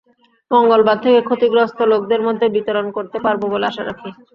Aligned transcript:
মঙ্গলবার 0.51 0.97
থেকে 1.03 1.19
ক্ষতিগ্রস্ত 1.27 1.79
লোকদের 1.91 2.21
মধ্যে 2.27 2.45
বিতরণ 2.55 2.87
করতে 2.97 3.17
পারব 3.25 3.41
বলে 3.53 3.65
আশা 3.69 3.83
রাখি। 3.83 4.09